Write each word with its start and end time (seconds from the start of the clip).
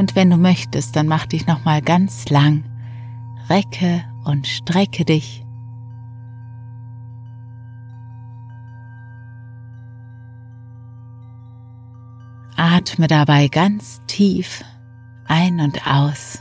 Und 0.00 0.16
wenn 0.16 0.30
du 0.30 0.38
möchtest, 0.38 0.96
dann 0.96 1.08
mach 1.08 1.26
dich 1.26 1.46
noch 1.46 1.66
mal 1.66 1.82
ganz 1.82 2.30
lang. 2.30 2.64
Recke 3.50 4.02
und 4.24 4.46
strecke 4.46 5.04
dich. 5.04 5.44
Atme 12.56 13.08
dabei 13.08 13.48
ganz 13.48 14.00
tief 14.06 14.64
ein 15.26 15.60
und 15.60 15.86
aus. 15.86 16.40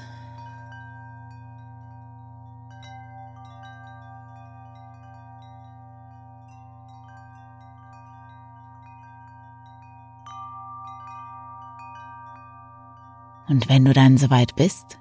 Und 13.49 13.67
wenn 13.67 13.83
du 13.83 13.93
dann 13.93 14.17
soweit 14.17 14.55
bist, 14.55 14.99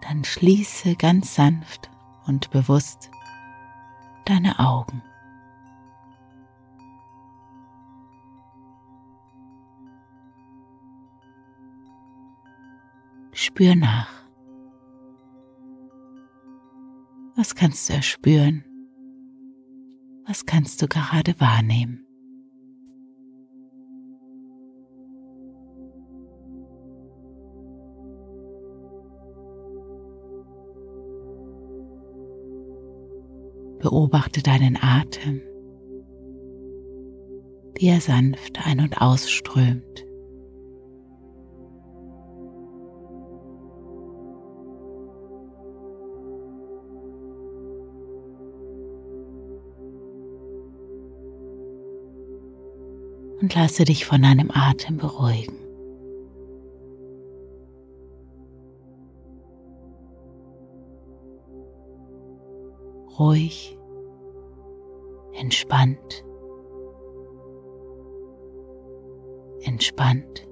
dann 0.00 0.22
schließe 0.24 0.94
ganz 0.94 1.34
sanft 1.34 1.90
und 2.26 2.50
bewusst 2.52 3.10
deine 4.26 4.60
Augen. 4.60 5.02
Spür 13.32 13.74
nach. 13.74 14.08
Was 17.34 17.56
kannst 17.56 17.88
du 17.88 17.94
erspüren? 17.94 18.64
Was 20.26 20.46
kannst 20.46 20.80
du 20.80 20.86
gerade 20.86 21.40
wahrnehmen? 21.40 22.06
Beobachte 33.80 34.42
deinen 34.42 34.76
Atem, 34.76 35.40
wie 37.76 37.88
er 37.88 38.00
sanft 38.00 38.58
ein- 38.66 38.80
und 38.80 39.00
ausströmt. 39.00 40.04
Und 53.40 53.54
lasse 53.54 53.86
dich 53.86 54.04
von 54.04 54.20
deinem 54.20 54.50
Atem 54.52 54.98
beruhigen. 54.98 55.59
Ruhig, 63.20 63.78
entspannt, 65.34 66.24
entspannt 69.60 70.48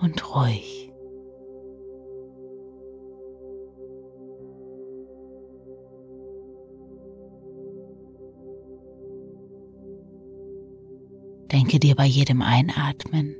und 0.00 0.34
ruhig. 0.34 0.92
Denke 11.52 11.78
dir 11.78 11.94
bei 11.94 12.04
jedem 12.04 12.42
Einatmen 12.42 13.36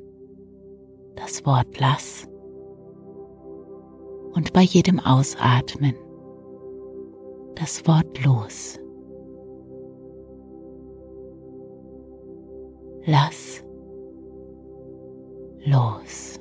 das 1.17 1.45
Wort 1.45 1.79
lass 1.81 2.29
und 4.33 4.53
bei 4.53 4.63
jedem 4.63 5.01
Ausatmen 5.01 5.95
das 7.59 7.85
Wort 7.87 8.25
los. 8.25 8.79
Lass 13.05 13.65
los. 15.65 16.39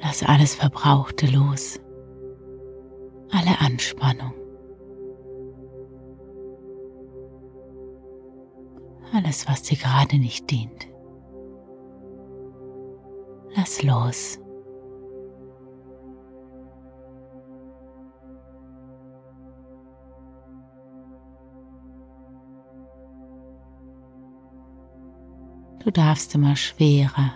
Lass 0.00 0.22
alles 0.22 0.54
Verbrauchte 0.54 1.26
los 1.26 1.80
alle 3.30 3.60
Anspannung, 3.60 4.32
alles, 9.12 9.46
was 9.48 9.62
dir 9.62 9.76
gerade 9.76 10.18
nicht 10.18 10.50
dient. 10.50 10.88
Lass 13.54 13.82
los. 13.82 14.38
Du 25.84 25.92
darfst 25.92 26.34
immer 26.34 26.54
schwerer, 26.54 27.32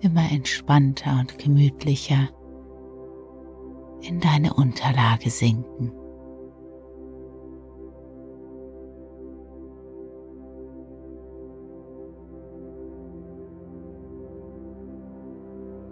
immer 0.00 0.30
entspannter 0.30 1.18
und 1.18 1.38
gemütlicher 1.38 2.28
in 4.10 4.18
deine 4.18 4.54
Unterlage 4.54 5.30
sinken. 5.30 5.92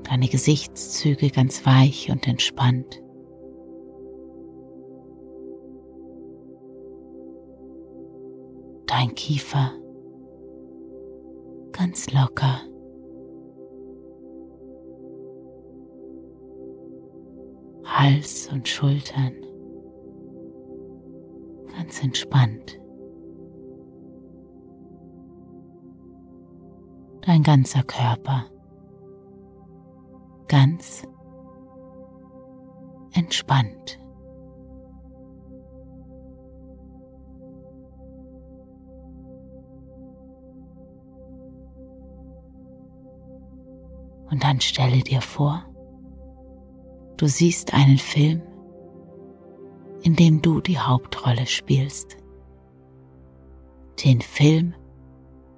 Deine 0.03 0.27
Gesichtszüge 0.27 1.31
ganz 1.31 1.65
weich 1.65 2.11
und 2.11 2.27
entspannt. 2.27 3.01
Dein 8.87 9.15
Kiefer 9.15 9.71
ganz 11.71 12.11
locker. 12.11 12.63
Hals 17.99 18.49
und 18.53 18.69
Schultern 18.69 19.33
ganz 21.77 22.01
entspannt. 22.01 22.81
Dein 27.23 27.43
ganzer 27.43 27.83
Körper 27.83 28.45
ganz 30.47 31.03
entspannt. 33.15 33.99
Und 44.31 44.45
dann 44.45 44.61
stelle 44.61 45.03
dir 45.03 45.21
vor, 45.21 45.68
du 47.19 47.27
siehst 47.27 47.75
einen 47.75 47.99
Film, 47.99 48.41
in 50.03 50.17
dem 50.17 50.41
du 50.41 50.61
die 50.61 50.79
Hauptrolle 50.79 51.47
spielst. 51.47 52.17
Den 54.05 54.21
Film 54.21 54.75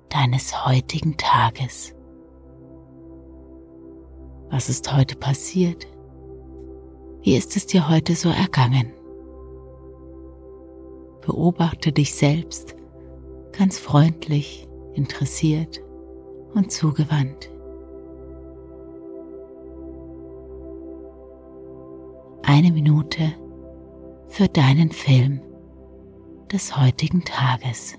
deines 0.09 0.67
heutigen 0.67 1.17
Tages. 1.17 1.95
Was 4.51 4.69
ist 4.69 4.93
heute 4.93 5.15
passiert? 5.15 5.87
Wie 7.23 7.37
ist 7.37 7.55
es 7.57 7.67
dir 7.67 7.89
heute 7.89 8.17
so 8.17 8.31
ergangen? 8.31 8.93
Beobachte 11.25 11.93
dich 11.93 12.15
selbst 12.15 12.75
ganz 13.53 13.79
freundlich, 13.79 14.67
interessiert 14.95 15.83
und 16.55 16.73
zugewandt. 16.73 17.51
Eine 22.61 22.73
Minute 22.73 23.33
für 24.29 24.47
deinen 24.47 24.93
Film 24.93 25.41
des 26.53 26.77
heutigen 26.77 27.25
Tages. 27.25 27.95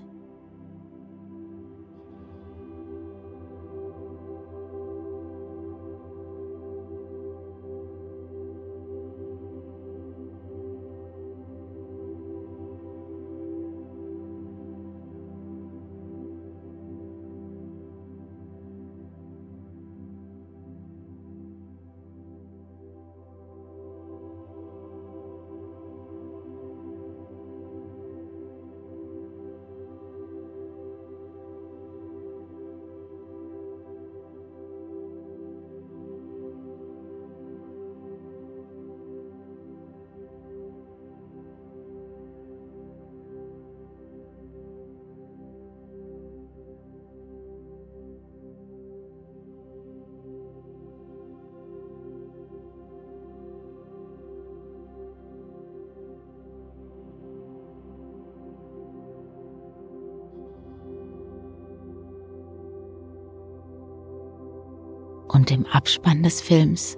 Und 65.32 65.50
im 65.50 65.66
Abspann 65.66 66.22
des 66.22 66.40
Films 66.40 66.96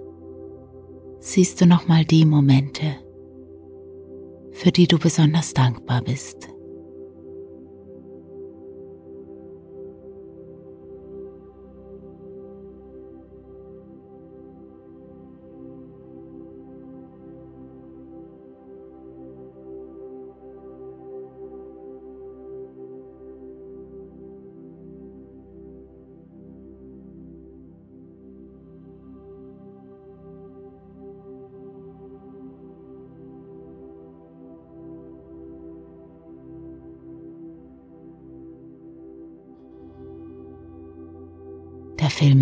siehst 1.20 1.60
du 1.60 1.66
nochmal 1.66 2.04
die 2.04 2.25
Momente, 2.25 2.96
für 4.52 4.70
die 4.70 4.86
du 4.86 4.98
besonders 4.98 5.54
dankbar 5.54 6.02
bist. 6.02 6.48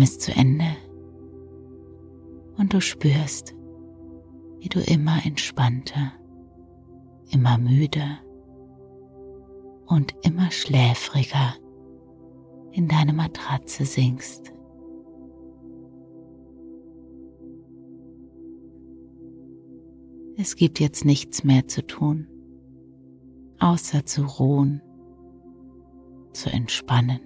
Ist 0.03 0.21
zu 0.21 0.33
Ende 0.33 0.75
und 2.57 2.73
du 2.73 2.81
spürst, 2.81 3.55
wie 4.59 4.67
du 4.67 4.81
immer 4.81 5.25
entspannter, 5.25 6.11
immer 7.31 7.57
müder 7.57 8.19
und 9.87 10.13
immer 10.21 10.51
schläfriger 10.51 11.55
in 12.71 12.87
deine 12.87 13.13
Matratze 13.13 13.85
sinkst. 13.85 14.53
Es 20.35 20.55
gibt 20.55 20.79
jetzt 20.79 21.05
nichts 21.05 21.43
mehr 21.43 21.67
zu 21.67 21.85
tun, 21.85 22.27
außer 23.59 24.05
zu 24.05 24.25
ruhen, 24.25 24.81
zu 26.33 26.49
entspannen. 26.49 27.21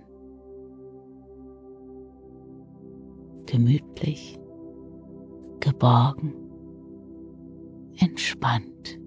Gemütlich, 3.47 4.39
geborgen, 5.59 6.33
entspannt. 7.99 8.99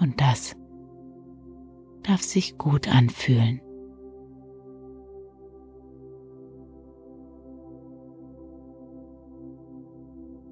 Und 0.00 0.20
das 0.20 0.56
darf 2.02 2.22
sich 2.22 2.56
gut 2.58 2.88
anfühlen. 2.88 3.60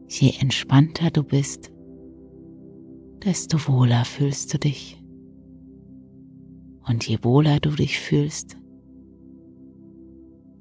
Je 0.08 0.32
entspannter 0.40 1.10
du 1.10 1.22
bist, 1.22 1.72
desto 3.24 3.58
wohler 3.68 4.04
fühlst 4.04 4.54
du 4.54 4.58
dich. 4.58 5.02
Und 6.88 7.06
je 7.08 7.18
wohler 7.22 7.58
du 7.58 7.70
dich 7.70 7.98
fühlst, 7.98 8.56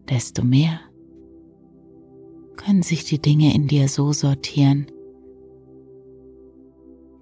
desto 0.09 0.43
mehr 0.43 0.79
können 2.55 2.83
sich 2.83 3.05
die 3.05 3.21
Dinge 3.21 3.53
in 3.53 3.67
dir 3.67 3.87
so 3.89 4.11
sortieren, 4.11 4.87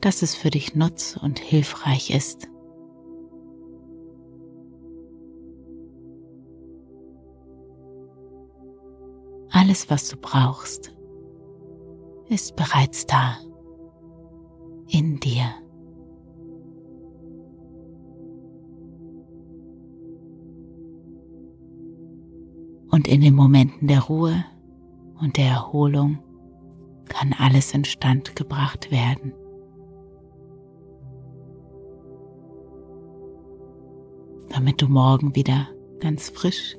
dass 0.02 0.22
es 0.22 0.36
für 0.36 0.50
dich 0.50 0.76
nutz 0.76 1.18
und 1.22 1.40
hilfreich 1.40 2.12
ist. 2.12 2.48
Alles, 9.50 9.90
was 9.90 10.10
du 10.10 10.18
brauchst, 10.18 10.94
ist 12.28 12.56
bereits 12.56 13.06
da, 13.06 13.38
in 14.90 15.20
dir. 15.20 15.63
In 23.14 23.22
den 23.22 23.36
Momenten 23.36 23.88
der 23.88 24.02
Ruhe 24.02 24.44
und 25.22 25.38
der 25.38 25.46
Erholung 25.46 26.18
kann 27.06 27.32
alles 27.38 27.72
instand 27.72 28.36
gebracht 28.36 28.90
werden. 28.90 29.34
Damit 34.50 34.82
du 34.82 34.88
morgen 34.88 35.36
wieder 35.36 35.68
ganz 36.00 36.32
frisch, 36.32 36.76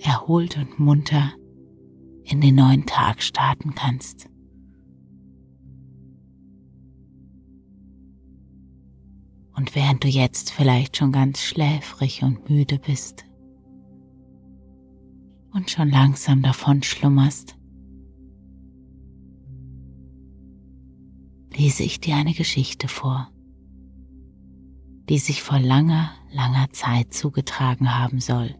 erholt 0.00 0.56
und 0.56 0.80
munter 0.80 1.30
in 2.24 2.40
den 2.40 2.56
neuen 2.56 2.84
Tag 2.84 3.22
starten 3.22 3.76
kannst. 3.76 4.28
Und 9.54 9.76
während 9.76 10.02
du 10.02 10.08
jetzt 10.08 10.50
vielleicht 10.50 10.96
schon 10.96 11.12
ganz 11.12 11.40
schläfrig 11.40 12.24
und 12.24 12.50
müde 12.50 12.80
bist, 12.80 13.26
und 15.52 15.70
schon 15.70 15.90
langsam 15.90 16.42
davon 16.42 16.82
schlummerst, 16.82 17.56
lese 21.54 21.82
ich 21.82 22.00
dir 22.00 22.16
eine 22.16 22.32
Geschichte 22.32 22.88
vor, 22.88 23.30
die 25.08 25.18
sich 25.18 25.42
vor 25.42 25.58
langer, 25.58 26.10
langer 26.32 26.70
Zeit 26.72 27.12
zugetragen 27.12 27.98
haben 27.98 28.20
soll. 28.20 28.54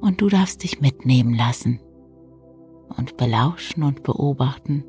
Und 0.00 0.20
du 0.20 0.28
darfst 0.28 0.62
dich 0.62 0.80
mitnehmen 0.80 1.34
lassen 1.34 1.80
und 2.96 3.16
belauschen 3.16 3.82
und 3.82 4.02
beobachten, 4.02 4.84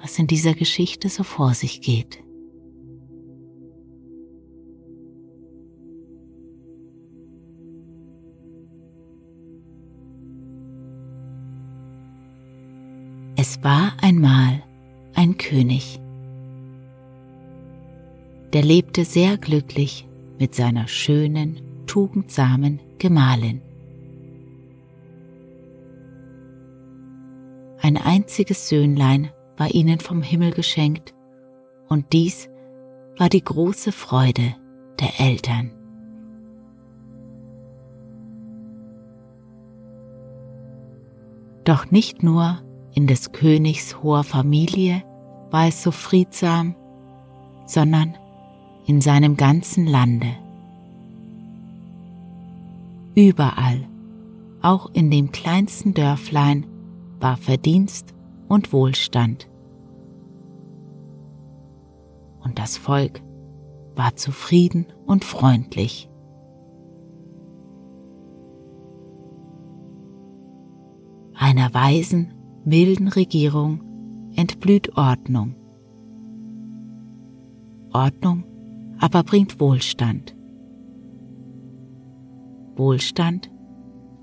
was 0.00 0.18
in 0.18 0.26
dieser 0.26 0.54
Geschichte 0.54 1.08
so 1.08 1.22
vor 1.22 1.54
sich 1.54 1.80
geht. 1.80 2.22
War 13.62 13.92
einmal 14.02 14.62
ein 15.14 15.38
König. 15.38 16.00
Der 18.52 18.62
lebte 18.62 19.04
sehr 19.04 19.38
glücklich 19.38 20.08
mit 20.38 20.54
seiner 20.54 20.88
schönen, 20.88 21.60
tugendsamen 21.86 22.80
Gemahlin. 22.98 23.62
Ein 27.80 27.96
einziges 27.96 28.68
Söhnlein 28.68 29.30
war 29.56 29.72
ihnen 29.72 30.00
vom 30.00 30.22
Himmel 30.22 30.52
geschenkt, 30.52 31.14
und 31.88 32.12
dies 32.12 32.48
war 33.18 33.28
die 33.28 33.44
große 33.44 33.92
Freude 33.92 34.54
der 34.98 35.20
Eltern. 35.20 35.70
Doch 41.64 41.90
nicht 41.90 42.22
nur 42.22 42.60
in 42.94 43.06
des 43.06 43.32
Königs 43.32 44.02
hoher 44.02 44.24
Familie 44.24 45.02
war 45.50 45.68
es 45.68 45.82
so 45.82 45.90
friedsam, 45.90 46.74
sondern 47.66 48.16
in 48.86 49.00
seinem 49.00 49.36
ganzen 49.36 49.86
Lande. 49.86 50.28
Überall, 53.14 53.86
auch 54.62 54.90
in 54.92 55.10
dem 55.10 55.32
kleinsten 55.32 55.94
Dörflein, 55.94 56.66
war 57.20 57.36
Verdienst 57.36 58.14
und 58.48 58.72
Wohlstand. 58.72 59.48
Und 62.42 62.58
das 62.58 62.76
Volk 62.76 63.22
war 63.94 64.16
zufrieden 64.16 64.86
und 65.06 65.24
freundlich. 65.24 66.08
Einer 71.34 71.72
weisen, 71.74 72.34
milden 72.64 73.08
Regierung 73.08 73.80
entblüht 74.36 74.96
Ordnung. 74.96 75.54
Ordnung 77.92 78.44
aber 78.98 79.24
bringt 79.24 79.58
Wohlstand. 79.58 80.36
Wohlstand, 82.76 83.50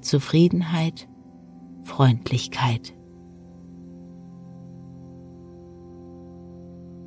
Zufriedenheit, 0.02 1.08
Freundlichkeit. 1.84 2.94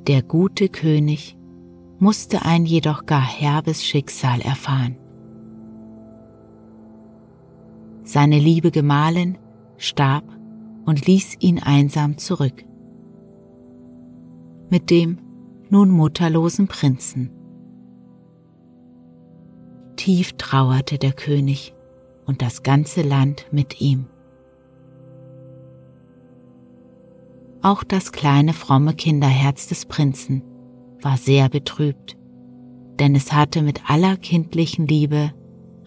Der 0.07 0.21
gute 0.21 0.69
König 0.69 1.37
musste 1.97 2.43
ein 2.45 2.65
jedoch 2.65 3.05
gar 3.05 3.25
herbes 3.25 3.83
Schicksal 3.83 4.41
erfahren. 4.41 4.97
Seine 8.03 8.37
liebe 8.37 8.69
Gemahlin 8.69 9.37
starb 9.77 10.25
und 10.85 11.05
ließ 11.05 11.37
ihn 11.39 11.59
einsam 11.59 12.17
zurück. 12.17 12.63
Mit 14.69 14.89
dem 14.89 15.19
nun 15.69 15.89
mutterlosen 15.89 16.67
Prinzen. 16.67 17.31
Tief 19.95 20.33
trauerte 20.33 20.97
der 20.97 21.13
König 21.13 21.73
und 22.25 22.41
das 22.41 22.63
ganze 22.63 23.01
Land 23.01 23.47
mit 23.51 23.81
ihm. 23.81 24.07
Auch 27.61 27.83
das 27.83 28.11
kleine 28.11 28.53
fromme 28.53 28.93
Kinderherz 28.93 29.67
des 29.67 29.85
Prinzen 29.85 30.43
war 31.01 31.17
sehr 31.17 31.47
betrübt, 31.49 32.17
denn 32.99 33.15
es 33.15 33.31
hatte 33.31 33.61
mit 33.61 33.89
aller 33.89 34.17
kindlichen 34.17 34.85
Liebe 34.85 35.33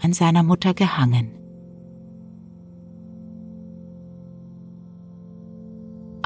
an 0.00 0.12
seiner 0.12 0.42
Mutter 0.42 0.72
gehangen. 0.72 1.32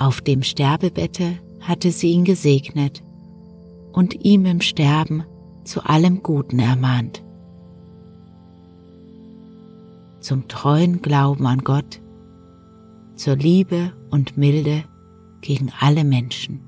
Auf 0.00 0.22
dem 0.22 0.42
Sterbebette 0.42 1.38
hatte 1.60 1.92
sie 1.92 2.12
ihn 2.12 2.24
gesegnet 2.24 3.02
und 3.92 4.24
ihm 4.24 4.46
im 4.46 4.62
Sterben 4.62 5.24
zu 5.64 5.84
allem 5.84 6.22
Guten 6.22 6.58
ermahnt. 6.58 7.22
Zum 10.20 10.48
treuen 10.48 11.02
Glauben 11.02 11.46
an 11.46 11.58
Gott, 11.58 12.00
zur 13.14 13.36
Liebe 13.36 13.92
und 14.10 14.38
Milde 14.38 14.84
gegen 15.42 15.70
alle 15.78 16.04
Menschen. 16.04 16.62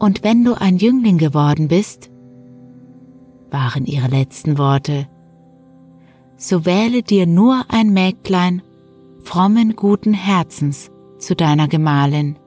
Und 0.00 0.24
wenn 0.24 0.44
du 0.44 0.54
ein 0.60 0.76
Jüngling 0.76 1.18
geworden 1.18 1.68
bist, 1.68 2.10
waren 3.52 3.86
ihre 3.86 4.08
letzten 4.08 4.58
Worte, 4.58 5.06
so 6.36 6.66
wähle 6.66 7.04
dir 7.04 7.26
nur 7.26 7.64
ein 7.68 7.92
Mägdlein 7.92 8.62
frommen 9.28 9.76
guten 9.76 10.14
Herzens 10.14 10.90
zu 11.18 11.36
deiner 11.36 11.68
Gemahlin 11.68 12.38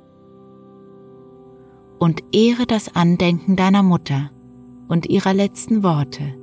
und 1.99 2.23
ehre 2.31 2.65
das 2.65 2.95
Andenken 2.95 3.55
deiner 3.55 3.83
Mutter 3.83 4.31
und 4.87 5.05
ihrer 5.05 5.35
letzten 5.35 5.83
Worte. 5.83 6.33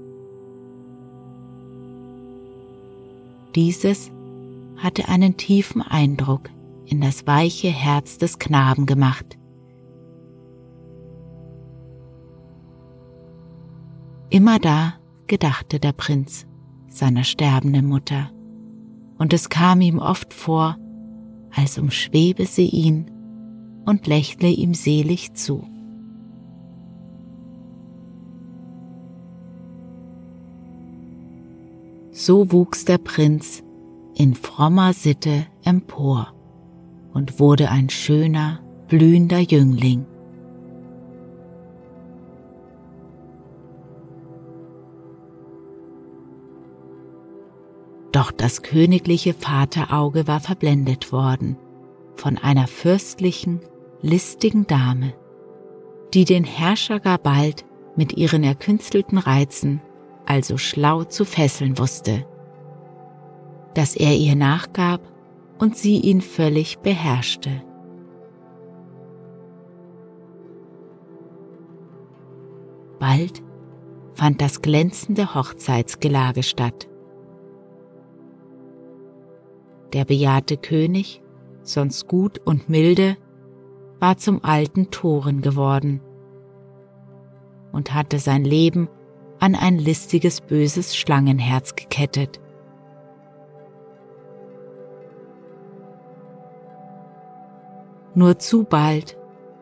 Dieses 3.57 4.13
hatte 4.77 5.09
einen 5.09 5.37
tiefen 5.37 5.83
Eindruck 5.83 6.51
in 6.87 7.01
das 7.01 7.27
weiche 7.27 7.71
Herz 7.71 8.19
des 8.19 8.39
Knaben 8.39 8.87
gemacht. 8.87 9.37
Immer 14.31 14.61
da 14.61 14.95
gedachte 15.27 15.81
der 15.81 15.93
Prinz 15.93 16.47
seiner 16.89 17.25
sterbenden 17.25 17.87
Mutter 17.87 18.31
und 19.19 19.33
es 19.33 19.49
kam 19.49 19.81
ihm 19.81 19.99
oft 19.99 20.33
vor, 20.33 20.77
als 21.55 21.79
umschwebe 21.79 22.47
sie 22.47 22.67
ihn 22.67 23.11
und 23.85 24.07
lächle 24.07 24.49
ihm 24.49 24.75
selig 24.75 25.35
zu. 25.35 25.67
So 32.13 32.51
wuchs 32.53 32.85
der 32.85 32.99
Prinz 32.99 33.63
in 34.15 34.35
frommer 34.35 34.93
Sitte 34.93 35.47
empor 35.65 36.35
und 37.13 37.39
wurde 37.39 37.71
ein 37.71 37.89
schöner, 37.89 38.61
blühender 38.89 39.39
Jüngling. 39.39 40.05
Doch 48.19 48.33
das 48.33 48.63
königliche 48.63 49.33
Vaterauge 49.33 50.27
war 50.27 50.41
verblendet 50.41 51.13
worden 51.13 51.57
von 52.17 52.37
einer 52.37 52.67
fürstlichen, 52.67 53.61
listigen 54.03 54.67
Dame, 54.67 55.15
die 56.13 56.25
den 56.25 56.43
Herrscher 56.43 56.99
gar 56.99 57.19
bald 57.19 57.65
mit 57.95 58.15
ihren 58.15 58.43
erkünstelten 58.43 59.19
Reizen 59.19 59.81
also 60.27 60.59
schlau 60.59 61.05
zu 61.05 61.25
fesseln 61.25 61.79
wusste, 61.79 62.27
dass 63.75 63.95
er 63.95 64.17
ihr 64.17 64.35
nachgab 64.35 65.01
und 65.61 65.77
sie 65.77 66.01
ihn 66.01 66.21
völlig 66.21 66.81
beherrschte. 66.81 67.63
Bald 72.99 73.45
fand 74.13 74.41
das 74.41 74.61
glänzende 74.61 75.37
Hochzeitsgelage 75.37 76.43
statt. 76.43 76.89
Der 79.93 80.05
bejahrte 80.05 80.57
König, 80.57 81.23
sonst 81.63 82.09
gut 82.09 82.41
und 82.45 82.69
milde, 82.69 83.17
war 84.01 84.17
zum 84.17 84.45
alten 84.45 84.91
Toren 84.91 85.41
geworden 85.41 86.01
und 87.73 87.95
hatte 87.95 88.19
sein 88.19 88.45
Leben 88.45 88.89
an 89.41 89.55
ein 89.55 89.79
listiges 89.79 90.41
böses 90.41 90.97
Schlangenherz 90.97 91.75
gekettet. 91.75 92.41
Nur 98.15 98.39
zu 98.39 98.65
bald 98.65 99.17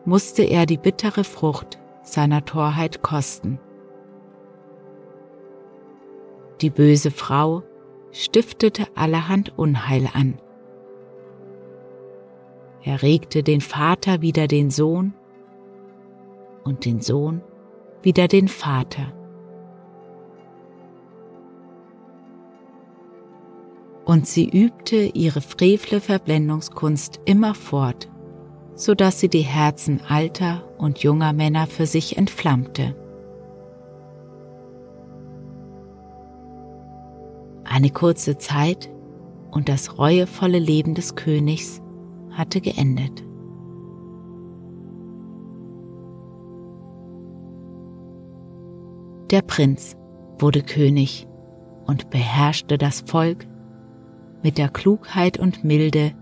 musste 0.05 0.43
er 0.43 0.65
die 0.65 0.77
bittere 0.77 1.23
Frucht 1.23 1.77
seiner 2.01 2.43
Torheit 2.43 3.03
kosten. 3.03 3.59
Die 6.61 6.71
böse 6.71 7.11
Frau 7.11 7.61
stiftete 8.23 8.87
allerhand 8.95 9.57
Unheil 9.57 10.09
an. 10.13 10.39
Er 12.83 13.01
regte 13.01 13.43
den 13.43 13.61
Vater 13.61 14.21
wider 14.21 14.47
den 14.47 14.71
Sohn 14.71 15.13
und 16.63 16.85
den 16.85 17.01
Sohn 17.01 17.41
wider 18.01 18.27
den 18.27 18.47
Vater. 18.47 19.13
Und 24.05 24.25
sie 24.25 24.49
übte 24.49 24.95
ihre 24.95 25.41
frevle 25.41 25.99
Verblendungskunst 25.99 27.19
immerfort, 27.25 28.09
so 28.73 28.95
dass 28.95 29.19
sie 29.19 29.27
die 29.27 29.41
Herzen 29.41 29.99
alter 30.07 30.63
und 30.77 30.99
junger 30.99 31.33
Männer 31.33 31.67
für 31.67 31.85
sich 31.85 32.17
entflammte. 32.17 32.95
Eine 37.77 37.91
kurze 37.91 38.39
Zeit 38.39 38.89
und 39.51 39.69
das 39.69 39.99
reuevolle 39.99 40.57
Leben 40.57 40.95
des 40.95 41.13
Königs 41.13 41.79
hatte 42.31 42.59
geendet. 42.59 43.23
Der 49.29 49.43
Prinz 49.43 49.95
wurde 50.39 50.63
König 50.63 51.27
und 51.85 52.09
beherrschte 52.09 52.79
das 52.79 53.01
Volk 53.01 53.45
mit 54.41 54.57
der 54.57 54.69
Klugheit 54.69 55.37
und 55.37 55.63
Milde, 55.63 56.13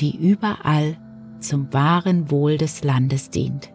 die 0.00 0.16
überall 0.16 0.96
zum 1.38 1.72
wahren 1.72 2.28
Wohl 2.32 2.58
des 2.58 2.82
Landes 2.82 3.30
dient. 3.30 3.72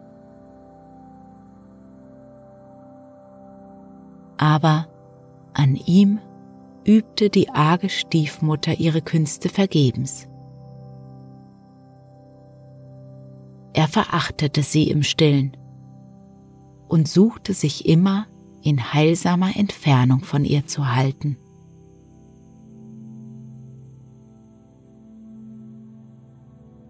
Aber 4.36 4.88
an 5.54 5.76
ihm 5.86 6.18
übte 6.86 7.30
die 7.30 7.50
arge 7.50 7.88
Stiefmutter 7.88 8.78
ihre 8.78 9.02
Künste 9.02 9.48
vergebens. 9.48 10.28
Er 13.72 13.88
verachtete 13.88 14.62
sie 14.62 14.88
im 14.90 15.02
stillen 15.02 15.56
und 16.88 17.08
suchte 17.08 17.54
sich 17.54 17.86
immer 17.88 18.26
in 18.62 18.92
heilsamer 18.92 19.56
Entfernung 19.56 20.20
von 20.20 20.44
ihr 20.44 20.66
zu 20.66 20.94
halten. 20.94 21.36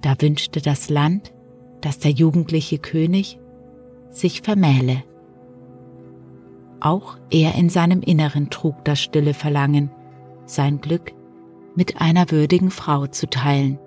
Da 0.03 0.15
wünschte 0.21 0.61
das 0.61 0.91
Land, 0.91 1.33
dass 1.81 1.99
der 1.99 2.11
jugendliche 2.11 2.79
König 2.79 3.39
sich 4.11 4.43
vermähle. 4.43 5.03
Auch 6.85 7.17
er 7.31 7.55
in 7.55 7.71
seinem 7.71 8.01
Inneren 8.03 8.51
trug 8.51 8.85
das 8.85 9.01
stille 9.01 9.35
Verlangen, 9.35 9.91
sein 10.45 10.81
Glück 10.81 11.13
mit 11.75 12.01
einer 12.01 12.31
würdigen 12.31 12.71
Frau 12.71 13.07
zu 13.07 13.29
teilen. 13.29 13.79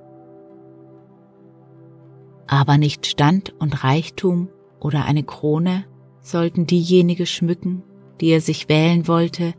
Aber 2.47 2.77
nicht 2.77 3.05
Stand 3.05 3.53
und 3.59 3.83
Reichtum 3.83 4.49
oder 4.79 5.05
eine 5.05 5.23
Krone 5.23 5.85
sollten 6.21 6.65
diejenige 6.65 7.25
schmücken, 7.25 7.83
die 8.19 8.27
er 8.27 8.41
sich 8.41 8.67
wählen 8.67 9.07
wollte, 9.07 9.53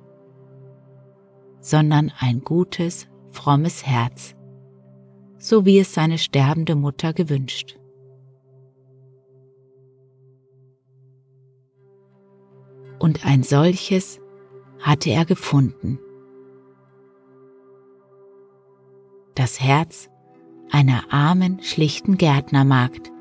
sondern 1.60 2.12
ein 2.18 2.40
gutes, 2.40 3.08
frommes 3.30 3.86
Herz 3.86 4.34
so 5.38 5.64
wie 5.64 5.78
es 5.78 5.94
seine 5.94 6.18
sterbende 6.18 6.74
Mutter 6.74 7.12
gewünscht. 7.12 7.77
Und 12.98 13.24
ein 13.24 13.42
solches 13.42 14.20
hatte 14.80 15.10
er 15.10 15.24
gefunden. 15.24 15.98
Das 19.34 19.60
Herz 19.60 20.10
einer 20.70 21.04
armen, 21.10 21.62
schlichten 21.62 22.18
Gärtnermagd, 22.18 23.12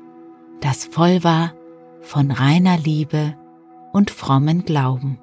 das 0.60 0.84
voll 0.84 1.22
war 1.22 1.54
von 2.00 2.30
reiner 2.30 2.76
Liebe 2.76 3.36
und 3.92 4.10
frommen 4.10 4.64
Glauben. 4.64 5.18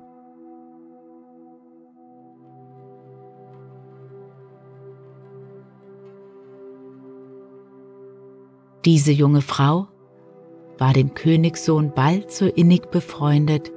Diese 8.85 9.11
junge 9.11 9.41
Frau 9.41 9.87
war 10.77 10.93
dem 10.93 11.15
Königssohn 11.15 11.91
bald 11.95 12.31
so 12.31 12.45
innig 12.45 12.91
befreundet, 12.91 13.71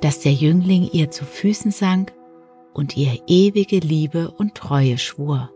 dass 0.00 0.20
der 0.20 0.32
Jüngling 0.32 0.88
ihr 0.92 1.10
zu 1.10 1.24
Füßen 1.24 1.70
sank 1.70 2.12
und 2.72 2.96
ihr 2.96 3.20
ewige 3.26 3.78
Liebe 3.78 4.30
und 4.30 4.54
Treue 4.54 4.98
schwur. 4.98 5.50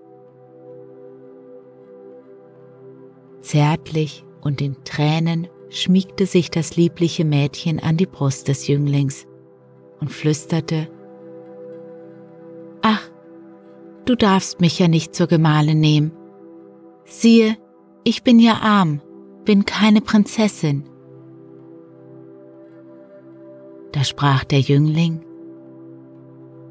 Zärtlich 3.40 4.24
und 4.40 4.61
in 4.61 4.76
Tränen 4.85 5.48
schmiegte 5.68 6.26
sich 6.26 6.50
das 6.50 6.76
liebliche 6.76 7.24
Mädchen 7.24 7.80
an 7.80 7.96
die 7.96 8.07
Brust 8.07 8.48
des 8.48 8.66
Jünglings 8.66 9.26
und 10.00 10.11
flüsterte, 10.11 10.88
Ach, 12.83 13.11
du 14.04 14.14
darfst 14.14 14.61
mich 14.61 14.78
ja 14.78 14.88
nicht 14.88 15.14
zur 15.14 15.26
Gemahlin 15.26 15.80
nehmen. 15.80 16.12
Siehe, 17.07 17.57
ich 18.04 18.22
bin 18.22 18.38
ja 18.38 18.59
arm, 18.62 19.00
bin 19.44 19.64
keine 19.64 20.00
Prinzessin. 20.00 20.85
Da 23.94 24.02
sprach 24.02 24.42
der 24.42 24.59
Jüngling, 24.59 25.20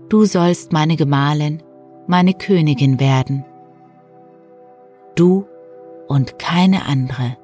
Du 0.09 0.25
sollst 0.25 0.73
meine 0.73 0.97
Gemahlin, 0.97 1.63
meine 2.05 2.33
Königin 2.33 2.99
werden. 2.99 3.45
Du 5.15 5.45
und 6.09 6.37
keine 6.37 6.85
andere. 6.85 7.37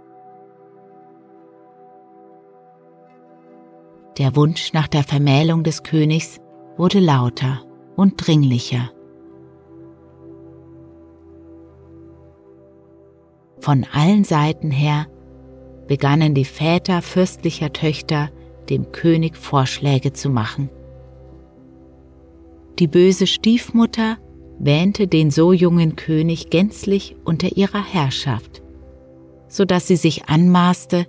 Der 4.18 4.36
Wunsch 4.36 4.74
nach 4.74 4.90
der 4.90 5.04
Vermählung 5.04 5.64
des 5.64 5.84
Königs 5.84 6.42
wurde 6.76 7.00
lauter 7.00 7.62
und 7.96 8.16
dringlicher. 8.18 8.92
Von 13.62 13.86
allen 13.94 14.26
Seiten 14.26 14.72
her 14.72 15.08
begannen 15.88 16.34
die 16.34 16.44
Väter 16.44 17.02
fürstlicher 17.02 17.72
Töchter 17.72 18.30
dem 18.70 18.92
König 18.92 19.36
Vorschläge 19.38 20.14
zu 20.14 20.30
machen. 20.30 20.70
Die 22.80 22.88
böse 22.88 23.28
Stiefmutter 23.28 24.18
wähnte 24.60 25.08
den 25.08 25.32
so 25.32 25.54
jungen 25.54 25.96
König 25.96 26.50
gänzlich 26.50 27.16
unter 27.26 27.58
ihrer 27.58 27.84
Herrschaft, 27.84 28.62
so 29.48 29.66
dass 29.66 29.88
sie 29.88 29.96
sich 29.96 30.30
anmaßte, 30.30 31.06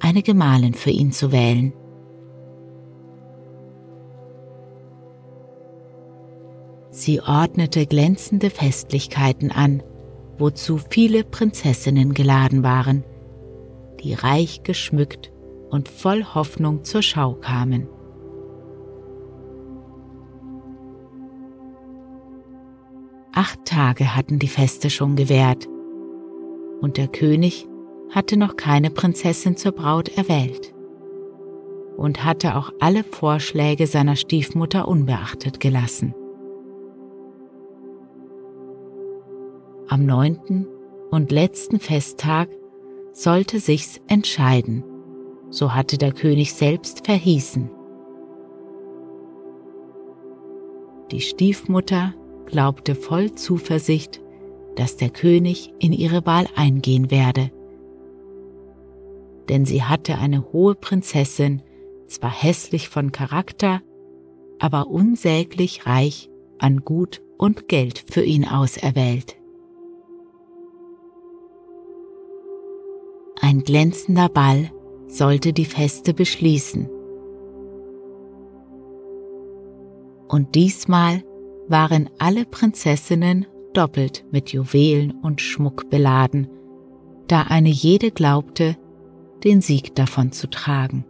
eine 0.00 0.22
Gemahlin 0.22 0.74
für 0.74 0.90
ihn 0.90 1.12
zu 1.12 1.32
wählen. 1.32 1.72
Sie 6.90 7.20
ordnete 7.20 7.86
glänzende 7.86 8.50
Festlichkeiten 8.50 9.50
an, 9.50 9.82
wozu 10.38 10.78
viele 10.78 11.24
Prinzessinnen 11.24 12.14
geladen 12.14 12.62
waren, 12.62 13.04
die 14.00 14.14
reich 14.14 14.62
geschmückt 14.62 15.33
und 15.74 15.88
voll 15.88 16.22
Hoffnung 16.22 16.84
zur 16.84 17.02
Schau 17.02 17.34
kamen. 17.34 17.88
Acht 23.32 23.64
Tage 23.64 24.14
hatten 24.14 24.38
die 24.38 24.46
Feste 24.46 24.88
schon 24.88 25.16
gewährt, 25.16 25.66
und 26.80 26.96
der 26.96 27.08
König 27.08 27.66
hatte 28.10 28.36
noch 28.36 28.54
keine 28.54 28.90
Prinzessin 28.90 29.56
zur 29.56 29.72
Braut 29.72 30.08
erwählt 30.16 30.72
und 31.96 32.24
hatte 32.24 32.54
auch 32.54 32.70
alle 32.78 33.02
Vorschläge 33.02 33.88
seiner 33.88 34.14
Stiefmutter 34.14 34.86
unbeachtet 34.86 35.58
gelassen. 35.58 36.14
am 39.88 40.06
neunten 40.06 40.66
und 41.10 41.30
letzten 41.30 41.78
Festtag 41.78 42.48
sollte 43.12 43.60
sich's 43.60 44.00
entscheiden, 44.08 44.82
so 45.54 45.72
hatte 45.72 45.98
der 45.98 46.12
König 46.12 46.52
selbst 46.52 47.06
verhießen. 47.06 47.70
Die 51.12 51.20
Stiefmutter 51.20 52.12
glaubte 52.46 52.96
voll 52.96 53.32
Zuversicht, 53.32 54.20
dass 54.74 54.96
der 54.96 55.10
König 55.10 55.72
in 55.78 55.92
ihre 55.92 56.26
Wahl 56.26 56.48
eingehen 56.56 57.12
werde, 57.12 57.52
denn 59.48 59.64
sie 59.64 59.84
hatte 59.84 60.18
eine 60.18 60.52
hohe 60.52 60.74
Prinzessin, 60.74 61.62
zwar 62.08 62.30
hässlich 62.30 62.88
von 62.88 63.12
Charakter, 63.12 63.80
aber 64.58 64.88
unsäglich 64.88 65.86
reich 65.86 66.30
an 66.58 66.80
Gut 66.80 67.22
und 67.38 67.68
Geld 67.68 68.04
für 68.10 68.24
ihn 68.24 68.48
auserwählt. 68.48 69.36
Ein 73.40 73.60
glänzender 73.60 74.28
Ball 74.28 74.70
sollte 75.14 75.52
die 75.52 75.64
Feste 75.64 76.12
beschließen. 76.12 76.88
Und 80.28 80.54
diesmal 80.54 81.22
waren 81.68 82.10
alle 82.18 82.44
Prinzessinnen 82.44 83.46
doppelt 83.72 84.24
mit 84.30 84.52
Juwelen 84.52 85.12
und 85.22 85.40
Schmuck 85.40 85.88
beladen, 85.90 86.48
da 87.28 87.42
eine 87.42 87.68
jede 87.68 88.10
glaubte, 88.10 88.76
den 89.44 89.60
Sieg 89.60 89.94
davon 89.94 90.32
zu 90.32 90.48
tragen. 90.48 91.04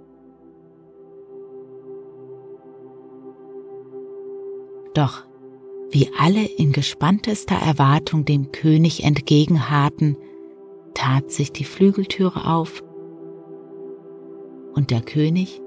Doch 4.95 5.25
wie 5.91 6.11
alle 6.19 6.45
in 6.45 6.73
gespanntester 6.73 7.57
Erwartung 7.57 8.25
dem 8.25 8.53
König 8.53 9.05
entgegenharrten, 9.05 10.17
tat 10.95 11.31
sich 11.31 11.53
die 11.53 11.65
Flügeltüre 11.65 12.47
auf 12.47 12.83
und 14.75 14.91
der 14.91 15.01
König 15.01 15.61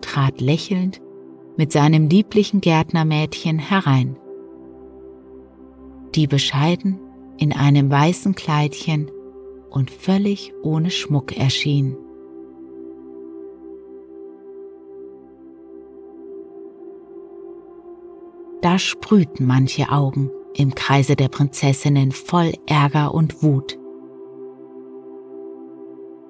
trat 0.00 0.40
lächelnd 0.40 1.00
mit 1.56 1.72
seinem 1.72 2.08
lieblichen 2.08 2.60
Gärtnermädchen 2.60 3.58
herein. 3.58 4.16
Die 6.14 6.26
bescheiden 6.26 6.98
in 7.38 7.52
einem 7.52 7.90
weißen 7.90 8.34
Kleidchen 8.34 9.10
und 9.70 9.90
völlig 9.90 10.52
ohne 10.62 10.90
Schmuck 10.90 11.36
erschien. 11.36 11.96
Da 18.62 18.78
sprühten 18.78 19.46
manche 19.46 19.90
Augen 19.90 20.30
im 20.54 20.74
Kreise 20.74 21.16
der 21.16 21.28
Prinzessinnen 21.28 22.12
voll 22.12 22.52
Ärger 22.66 23.14
und 23.14 23.42
Wut. 23.42 23.78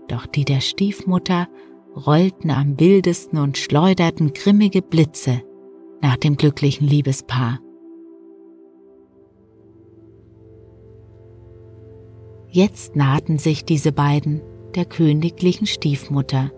Doch 0.06 0.26
die 0.26 0.44
der 0.44 0.61
Stiefmutter 0.61 1.48
rollten 1.96 2.50
am 2.50 2.79
wildesten 2.79 3.38
und 3.38 3.59
schleuderten 3.59 4.33
grimmige 4.33 4.83
Blitze 4.83 5.42
nach 6.00 6.16
dem 6.16 6.37
glücklichen 6.37 6.87
Liebespaar. 6.87 7.61
Jetzt 12.48 12.96
nahten 12.96 13.38
sich 13.38 13.64
diese 13.64 13.92
beiden 13.92 14.42
der 14.74 14.85
königlichen 14.85 15.66
Stiefmutter, 15.66 16.50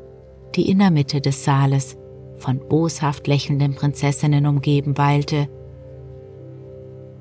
die 0.55 0.71
in 0.71 0.79
der 0.79 0.91
Mitte 0.91 1.21
des 1.21 1.45
Saales 1.45 1.97
von 2.37 2.61
boshaft 2.69 3.27
lächelnden 3.27 3.75
Prinzessinnen 3.75 4.47
umgeben 4.47 4.97
weilte. 4.97 5.49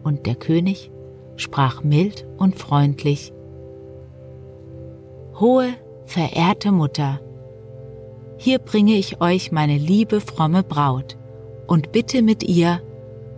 Und 0.03 0.25
der 0.25 0.35
König 0.35 0.91
sprach 1.35 1.83
mild 1.83 2.27
und 2.37 2.55
freundlich 2.55 3.33
Hohe, 5.39 5.69
verehrte 6.05 6.71
Mutter, 6.71 7.19
hier 8.43 8.57
bringe 8.57 8.93
ich 8.93 9.21
euch 9.21 9.51
meine 9.51 9.77
liebe 9.77 10.19
fromme 10.19 10.63
Braut 10.63 11.15
und 11.67 11.91
bitte 11.91 12.23
mit 12.23 12.41
ihr 12.41 12.81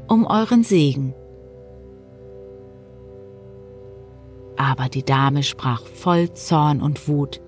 um 0.07 0.25
euren 0.25 0.63
Segen. 0.63 1.13
Aber 4.55 4.87
die 4.87 5.03
Dame 5.03 5.43
sprach 5.43 5.81
voll 5.81 6.31
Zorn 6.31 6.81
und 6.81 7.09
Wut. 7.09 7.41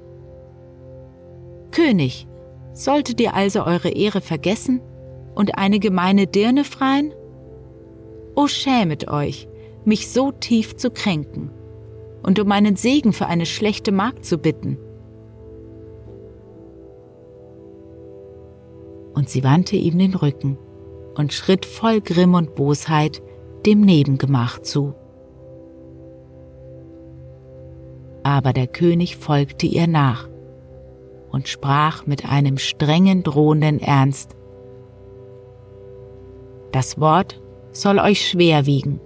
König, 1.71 2.27
solltet 2.73 3.21
ihr 3.21 3.33
also 3.33 3.63
eure 3.63 3.89
Ehre 3.89 4.19
vergessen 4.19 4.81
und 5.33 5.57
eine 5.57 5.79
gemeine 5.79 6.27
Dirne 6.27 6.65
freien? 6.65 7.13
O 8.35 8.47
schämet 8.47 9.07
euch, 9.07 9.47
mich 9.85 10.11
so 10.11 10.33
tief 10.33 10.75
zu 10.75 10.91
kränken 10.91 11.51
und 12.21 12.37
um 12.37 12.49
meinen 12.49 12.75
Segen 12.75 13.13
für 13.13 13.27
eine 13.27 13.45
schlechte 13.45 13.93
Magd 13.93 14.25
zu 14.25 14.39
bitten. 14.39 14.77
Und 19.15 19.29
sie 19.29 19.43
wandte 19.43 19.75
ihm 19.75 19.97
den 19.97 20.13
Rücken 20.13 20.57
und 21.15 21.33
schritt 21.33 21.65
voll 21.65 22.01
Grimm 22.01 22.35
und 22.35 22.53
Bosheit 22.53 23.23
dem 23.65 23.81
Nebengemach 23.81 24.59
zu. 24.59 24.93
aber 28.25 28.53
der 28.53 28.65
König 28.65 29.17
folgte 29.17 29.67
ihr 29.67 29.85
nach 29.85 30.27
und 31.29 31.47
sprach 31.47 32.07
mit 32.07 32.27
einem 32.27 32.57
strengen, 32.57 33.21
drohenden 33.21 33.79
Ernst. 33.79 34.35
Das 36.71 36.99
Wort 36.99 37.39
soll 37.71 37.99
euch 37.99 38.27
schwer 38.27 38.65
wiegen. 38.65 38.99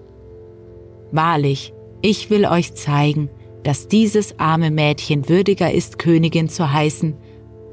Wahrlich, 1.12 1.74
ich 2.02 2.30
will 2.30 2.45
euch 2.45 2.74
zeigen, 2.76 3.30
dass 3.63 3.89
dieses 3.89 4.39
arme 4.39 4.72
Mädchen 4.72 5.28
würdiger 5.28 5.69
ist, 5.69 6.00
Königin 6.00 6.48
zu 6.48 6.72
heißen, 6.72 7.17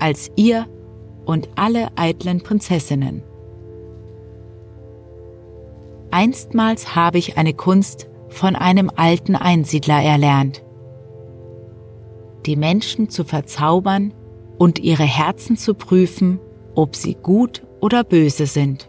als 0.00 0.32
ihr 0.34 0.66
und 1.26 1.50
alle 1.56 1.88
eitlen 1.96 2.40
Prinzessinnen. 2.40 3.22
Einstmals 6.10 6.96
habe 6.96 7.18
ich 7.18 7.36
eine 7.36 7.52
Kunst 7.52 8.08
von 8.30 8.56
einem 8.56 8.90
alten 8.96 9.36
Einsiedler 9.36 10.02
erlernt 10.02 10.62
die 12.46 12.56
Menschen 12.56 13.08
zu 13.08 13.24
verzaubern 13.24 14.14
und 14.58 14.78
ihre 14.78 15.02
Herzen 15.02 15.56
zu 15.56 15.74
prüfen, 15.74 16.38
ob 16.74 16.96
sie 16.96 17.14
gut 17.14 17.66
oder 17.80 18.04
böse 18.04 18.46
sind. 18.46 18.88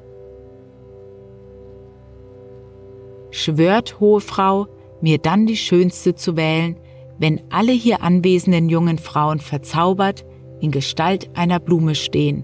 Schwört, 3.32 4.00
hohe 4.00 4.21
Frau, 4.21 4.67
mir 5.02 5.17
dann 5.17 5.45
die 5.45 5.58
schönste 5.58 6.15
zu 6.15 6.38
wählen, 6.38 6.78
wenn 7.19 7.41
alle 7.50 7.71
hier 7.71 8.02
anwesenden 8.02 8.69
jungen 8.69 9.00
Frauen 9.00 9.39
verzaubert 9.39 10.26
in 10.60 10.72
Gestalt 10.72 11.30
einer 11.36 11.60
Blume 11.60 11.96
stehen. 11.96 12.43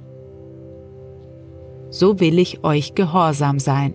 So 1.90 2.20
will 2.20 2.40
ich 2.40 2.64
euch 2.64 2.96
gehorsam 2.96 3.60
sein. 3.60 3.94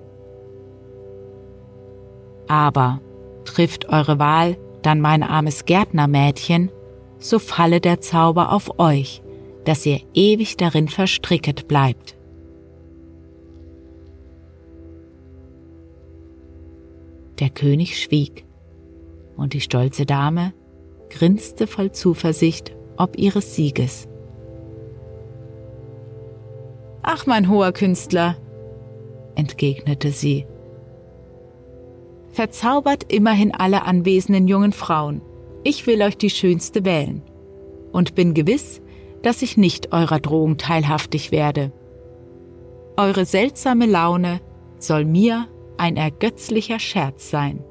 Aber 2.46 3.00
trifft 3.44 3.88
eure 3.88 4.18
Wahl 4.18 4.56
dann 4.82 5.00
mein 5.00 5.22
armes 5.22 5.64
Gärtnermädchen, 5.64 6.70
so 7.18 7.38
falle 7.38 7.80
der 7.80 8.00
Zauber 8.00 8.52
auf 8.52 8.78
euch, 8.78 9.22
dass 9.64 9.84
ihr 9.84 10.00
ewig 10.14 10.56
darin 10.56 10.88
verstricket 10.88 11.66
bleibt. 11.66 12.16
Der 17.40 17.50
König 17.50 18.00
schwieg, 18.00 18.44
und 19.36 19.52
die 19.52 19.60
stolze 19.60 20.06
Dame 20.06 20.52
grinste 21.10 21.66
voll 21.66 21.92
Zuversicht 21.92 22.76
ob 22.98 23.16
ihres 23.16 23.54
Sieges. 23.54 24.07
Ach, 27.02 27.26
mein 27.26 27.48
hoher 27.48 27.72
Künstler, 27.72 28.36
entgegnete 29.34 30.10
sie, 30.10 30.46
verzaubert 32.30 33.12
immerhin 33.12 33.54
alle 33.54 33.82
anwesenden 33.82 34.48
jungen 34.48 34.72
Frauen 34.72 35.22
ich 35.64 35.86
will 35.86 36.02
euch 36.02 36.16
die 36.16 36.30
schönste 36.30 36.84
wählen 36.84 37.22
und 37.92 38.14
bin 38.14 38.34
gewiss, 38.34 38.80
dass 39.22 39.42
ich 39.42 39.56
nicht 39.56 39.92
eurer 39.92 40.20
Drohung 40.20 40.56
teilhaftig 40.56 41.32
werde. 41.32 41.72
Eure 42.96 43.24
seltsame 43.24 43.86
Laune 43.86 44.40
soll 44.78 45.04
mir 45.04 45.46
ein 45.76 45.96
ergötzlicher 45.96 46.78
Scherz 46.78 47.30
sein. 47.30 47.64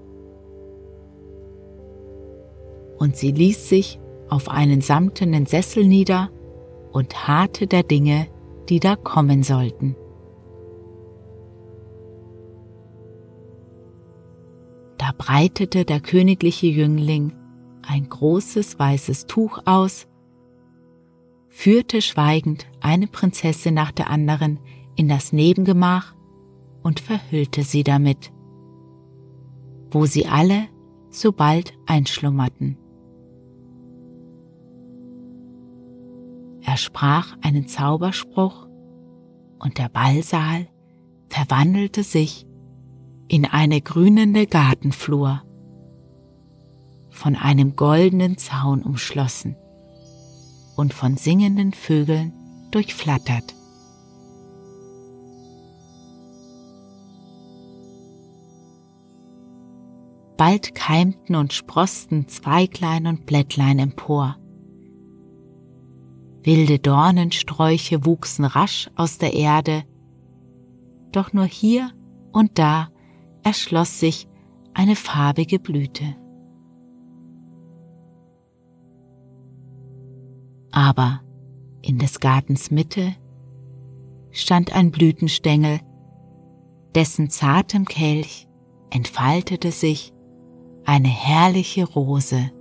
Und 2.98 3.16
sie 3.16 3.32
ließ 3.32 3.70
sich 3.70 4.00
auf 4.30 4.50
einen 4.50 4.82
samtenen 4.82 5.46
Sessel 5.46 5.86
nieder 5.86 6.30
und 6.92 7.28
harrte 7.28 7.68
der 7.68 7.84
Dinge, 7.84 8.28
die 8.69 8.80
da 8.80 8.95
kommen 8.95 9.43
sollten. 9.43 9.95
Da 14.97 15.12
breitete 15.17 15.86
der 15.86 15.99
königliche 15.99 16.67
Jüngling 16.67 17.34
ein 17.88 18.10
großes 18.10 18.77
weißes 18.77 19.27
Tuch 19.27 19.60
aus, 19.65 20.08
führte 21.47 22.01
schweigend 22.01 22.67
eine 22.82 23.08
Prinzessin 23.08 23.73
nach 23.73 23.91
der 23.91 24.10
anderen 24.10 24.60
in 24.95 25.08
das 25.08 25.32
Nebengemach 25.32 26.13
und 26.84 26.99
verhüllte 26.99 27.63
sie 27.63 27.84
damit, 27.84 28.32
wo 29.91 30.06
sie 30.06 30.27
alle 30.27 30.67
so 31.10 31.32
bald 31.32 31.73
einschlummerten. 31.86 32.77
Er 36.67 36.75
sprach 36.75 37.38
einen 37.41 37.69
Zauberspruch 37.69 38.67
und 39.58 39.77
der 39.77 39.88
Ballsaal 39.88 40.67
verwandelte 41.30 42.03
sich 42.03 42.45
in 43.30 43.45
eine 43.45 43.80
grünende 43.80 44.47
Gartenflur 44.47 45.43
von 47.10 47.38
einem 47.38 47.77
goldenen 47.77 48.38
Zaun 48.38 48.84
umschlossen 48.84 49.56
und 50.75 50.93
von 50.93 51.15
singenden 51.15 51.71
Vögeln 51.71 52.34
durchflattert. 52.71 53.56
Bald 60.36 60.75
keimten 60.75 61.36
und 61.36 61.53
sprosten 61.53 62.27
Zweiglein 62.27 63.08
und 63.08 63.25
Blättlein 63.25 63.80
empor. 63.80 64.36
Wilde 66.48 66.80
Dornensträuche 66.80 68.06
wuchsen 68.06 68.46
rasch 68.46 68.90
aus 68.96 69.20
der 69.20 69.34
Erde, 69.34 69.84
doch 71.12 71.32
nur 71.34 71.46
hier 71.46 71.92
und 72.32 72.58
da 72.58 72.90
erschloss 73.44 74.00
sich 74.00 74.28
eine 74.74 74.96
farbige 74.96 75.60
Blüte. 75.60 76.16
aber 80.78 81.22
in 81.82 81.98
des 81.98 82.20
Gartens 82.20 82.70
Mitte 82.70 83.16
stand 84.30 84.76
ein 84.76 84.92
Blütenstängel, 84.92 85.80
dessen 86.94 87.32
zartem 87.32 87.86
Kelch 87.86 88.48
entfaltete 88.92 89.72
sich 89.72 90.14
eine 90.86 91.08
herrliche 91.08 91.84
Rose, 91.84 92.52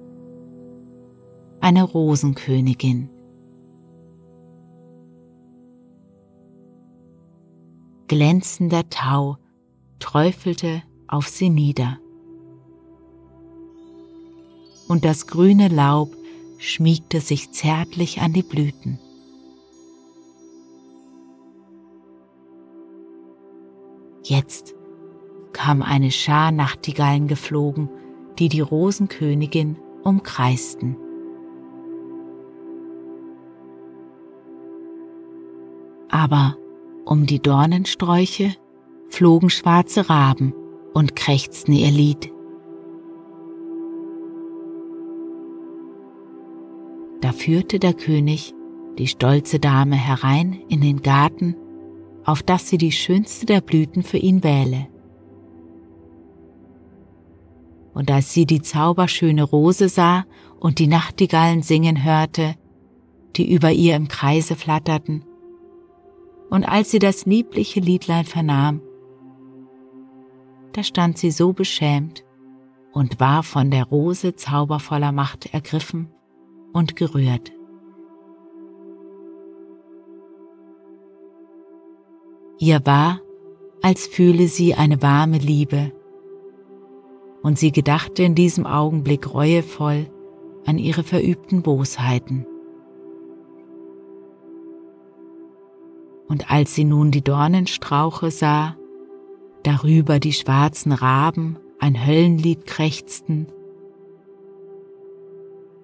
eine 1.60 1.82
Rosenkönigin. 1.82 3.10
Glänzender 8.08 8.88
Tau 8.88 9.38
träufelte 9.98 10.82
auf 11.08 11.28
sie 11.28 11.50
nieder. 11.50 11.98
und 14.88 15.04
das 15.04 15.26
grüne 15.26 15.68
Laub 15.68 16.16
schmiegte 16.58 17.20
sich 17.20 17.50
zärtlich 17.52 18.20
an 18.20 18.32
die 18.32 18.42
Blüten. 18.42 18.98
Jetzt 24.22 24.74
kam 25.52 25.82
eine 25.82 26.10
Schar 26.10 26.50
Nachtigallen 26.50 27.28
geflogen, 27.28 27.88
die 28.38 28.48
die 28.48 28.60
Rosenkönigin 28.60 29.76
umkreisten. 30.02 30.96
Aber 36.08 36.56
um 37.06 37.24
die 37.24 37.40
Dornensträuche 37.40 38.54
flogen 39.08 39.48
schwarze 39.48 40.10
Raben 40.10 40.52
und 40.92 41.14
krächzten 41.14 41.72
ihr 41.72 41.90
Lied. 41.90 42.32
Da 47.20 47.32
führte 47.32 47.78
der 47.78 47.94
König 47.94 48.52
die 48.98 49.06
stolze 49.06 49.58
Dame 49.58 49.96
herein 49.96 50.60
in 50.68 50.80
den 50.80 51.00
Garten, 51.00 51.54
auf 52.24 52.42
dass 52.42 52.68
sie 52.68 52.78
die 52.78 52.92
schönste 52.92 53.46
der 53.46 53.60
Blüten 53.60 54.02
für 54.02 54.18
ihn 54.18 54.42
wähle. 54.42 54.88
Und 57.94 58.10
als 58.10 58.32
sie 58.32 58.46
die 58.46 58.62
zauberschöne 58.62 59.44
Rose 59.44 59.88
sah 59.88 60.26
und 60.58 60.78
die 60.78 60.88
Nachtigallen 60.88 61.62
singen 61.62 62.04
hörte, 62.04 62.56
die 63.36 63.52
über 63.52 63.70
ihr 63.70 63.94
im 63.96 64.08
Kreise 64.08 64.56
flatterten, 64.56 65.24
und 66.50 66.64
als 66.64 66.90
sie 66.90 66.98
das 66.98 67.26
liebliche 67.26 67.80
Liedlein 67.80 68.24
vernahm, 68.24 68.80
da 70.72 70.82
stand 70.82 71.18
sie 71.18 71.30
so 71.30 71.52
beschämt 71.52 72.24
und 72.92 73.18
war 73.18 73.42
von 73.42 73.70
der 73.70 73.84
Rose 73.84 74.36
zaubervoller 74.36 75.12
Macht 75.12 75.52
ergriffen 75.54 76.08
und 76.72 76.96
gerührt. 76.96 77.52
Ihr 82.58 82.84
war, 82.84 83.20
als 83.82 84.06
fühle 84.06 84.48
sie 84.48 84.74
eine 84.74 85.02
warme 85.02 85.38
Liebe, 85.38 85.92
und 87.42 87.58
sie 87.58 87.70
gedachte 87.70 88.22
in 88.22 88.34
diesem 88.34 88.66
Augenblick 88.66 89.32
reuevoll 89.32 90.10
an 90.64 90.78
ihre 90.78 91.04
verübten 91.04 91.62
Bosheiten. 91.62 92.44
Und 96.28 96.50
als 96.50 96.74
sie 96.74 96.84
nun 96.84 97.10
die 97.10 97.22
Dornenstrauche 97.22 98.30
sah, 98.30 98.76
darüber 99.62 100.18
die 100.18 100.32
schwarzen 100.32 100.92
Raben 100.92 101.58
ein 101.78 102.06
Höllenlied 102.06 102.66
krächzten, 102.66 103.46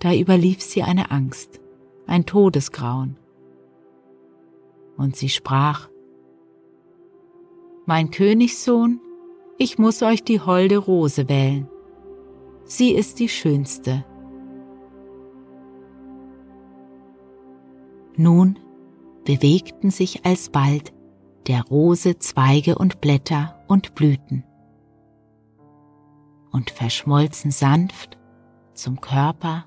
da 0.01 0.13
überlief 0.13 0.61
sie 0.61 0.83
eine 0.83 1.13
Angst, 1.13 1.61
ein 2.07 2.27
Todesgrauen. 2.27 3.17
Und 4.97 5.15
sie 5.15 5.29
sprach, 5.29 5.89
Mein 7.87 8.11
Königssohn, 8.11 9.01
ich 9.59 9.79
muss 9.79 10.03
euch 10.03 10.25
die 10.25 10.41
holde 10.41 10.79
Rose 10.79 11.29
wählen. 11.29 11.69
Sie 12.65 12.91
ist 12.91 13.21
die 13.21 13.29
schönste. 13.29 14.05
Nun 18.17 18.59
bewegten 19.25 19.91
sich 19.91 20.25
alsbald 20.25 20.93
der 21.47 21.63
Rose 21.65 22.19
Zweige 22.19 22.77
und 22.77 23.01
Blätter 23.01 23.63
und 23.69 23.95
Blüten 23.95 24.45
und 26.53 26.71
verschmolzen 26.71 27.51
sanft 27.51 28.19
zum 28.75 29.01
Körper 29.01 29.67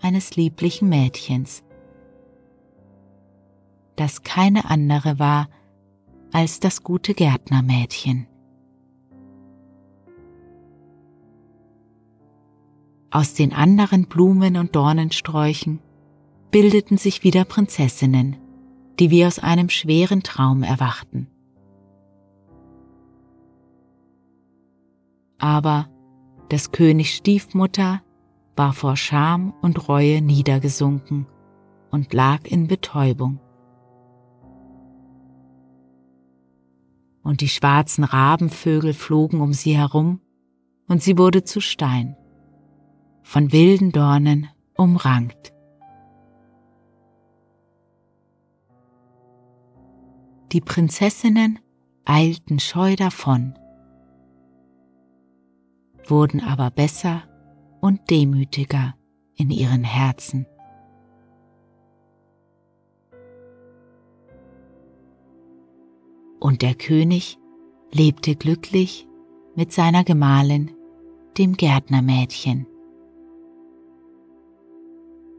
eines 0.00 0.36
lieblichen 0.36 0.88
Mädchens, 0.88 1.64
das 3.96 4.22
keine 4.22 4.70
andere 4.70 5.18
war 5.18 5.48
als 6.32 6.60
das 6.60 6.82
gute 6.82 7.14
Gärtnermädchen. 7.14 8.26
Aus 13.10 13.32
den 13.32 13.54
anderen 13.54 14.06
Blumen 14.06 14.58
und 14.58 14.76
Dornensträuchen 14.76 15.80
bildeten 16.50 16.98
sich 16.98 17.24
wieder 17.24 17.44
Prinzessinnen, 17.44 18.36
die 18.98 19.10
wie 19.10 19.24
aus 19.24 19.38
einem 19.38 19.68
schweren 19.68 20.22
Traum 20.22 20.62
erwachten. 20.62 21.28
Aber 25.38 25.88
des 26.50 26.72
Königs 26.72 27.10
Stiefmutter 27.10 28.02
war 28.56 28.72
vor 28.72 28.96
Scham 28.96 29.54
und 29.62 29.88
Reue 29.88 30.20
niedergesunken 30.20 31.26
und 31.90 32.12
lag 32.12 32.44
in 32.44 32.66
Betäubung. 32.66 33.38
Und 37.22 37.40
die 37.40 37.48
schwarzen 37.48 38.04
Rabenvögel 38.04 38.94
flogen 38.94 39.40
um 39.40 39.52
sie 39.52 39.76
herum, 39.76 40.20
und 40.88 41.02
sie 41.02 41.18
wurde 41.18 41.44
zu 41.44 41.60
Stein, 41.60 42.16
von 43.22 43.52
wilden 43.52 43.92
Dornen 43.92 44.48
umrankt. 44.74 45.52
Die 50.52 50.62
Prinzessinnen 50.62 51.58
eilten 52.06 52.58
scheu 52.58 52.96
davon, 52.96 53.58
wurden 56.06 56.40
aber 56.40 56.70
besser 56.70 57.22
und 57.82 58.08
demütiger 58.08 58.94
in 59.34 59.50
ihren 59.50 59.84
Herzen. 59.84 60.46
Und 66.40 66.62
der 66.62 66.74
König 66.74 67.38
lebte 67.92 68.34
glücklich 68.34 69.06
mit 69.54 69.72
seiner 69.72 70.02
Gemahlin, 70.02 70.70
dem 71.36 71.58
Gärtnermädchen. 71.58 72.66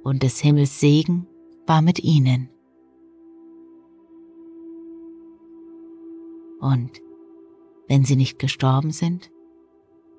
Und 0.04 0.22
des 0.22 0.40
Himmels 0.40 0.80
Segen 0.80 1.26
war 1.66 1.82
mit 1.82 2.00
ihnen. 2.00 2.50
Und 6.60 7.02
wenn 7.88 8.06
sie 8.06 8.16
nicht 8.16 8.40
gestorben 8.40 8.92
sind, 8.92 9.32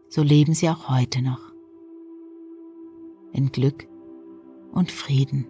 so 0.09 0.23
leben 0.23 0.55
sie 0.55 0.69
auch 0.69 0.89
heute 0.89 1.23
noch. 1.23 1.53
In 3.33 3.53
Glück 3.53 3.87
und 4.73 4.91
Frieden. 4.91 5.47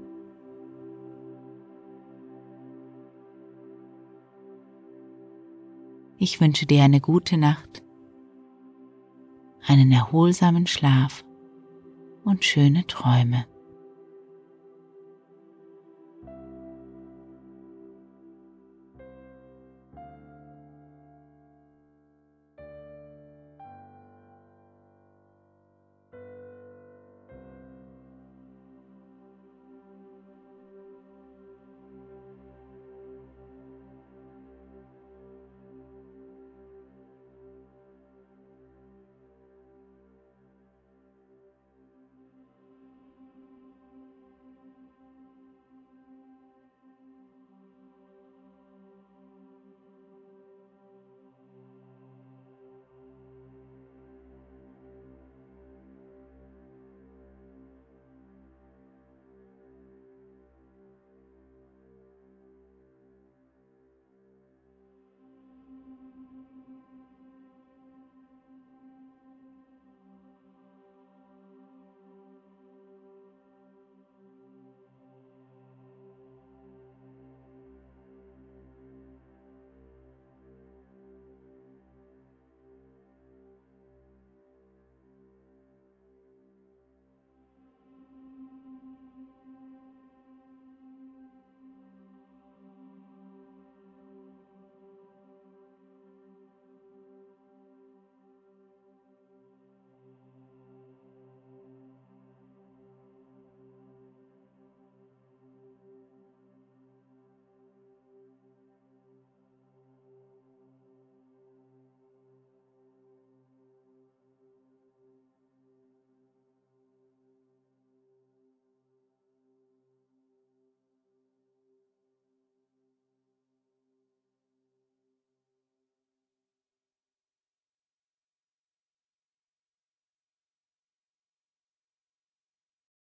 Ich 6.18 6.40
wünsche 6.40 6.66
dir 6.66 6.82
eine 6.82 7.00
gute 7.00 7.38
Nacht, 7.38 7.82
einen 9.62 9.90
erholsamen 9.90 10.66
Schlaf 10.66 11.24
und 12.24 12.44
schöne 12.44 12.86
Träume. 12.86 13.46